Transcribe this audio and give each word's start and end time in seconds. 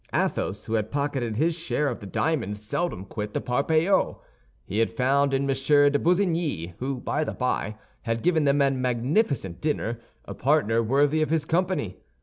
Athos, 0.15 0.65
who 0.65 0.73
had 0.73 0.89
pocketed 0.89 1.35
his 1.35 1.55
share 1.55 1.87
of 1.87 1.99
the 1.99 2.07
diamond, 2.07 2.57
seldom 2.59 3.05
quit 3.05 3.35
the 3.35 3.39
Parpaillot. 3.39 4.17
He 4.65 4.79
had 4.79 4.89
found 4.89 5.31
in 5.31 5.43
M. 5.43 5.49
de 5.55 5.99
Busigny, 5.99 6.73
who, 6.79 6.99
by 6.99 7.23
the 7.23 7.35
by, 7.35 7.75
had 8.01 8.23
given 8.23 8.43
them 8.45 8.63
a 8.63 8.71
magnificent 8.71 9.61
dinner, 9.61 9.99
a 10.25 10.33
partner 10.33 10.81
worthy 10.81 11.21
of 11.21 11.29
his 11.29 11.45
company. 11.45 11.97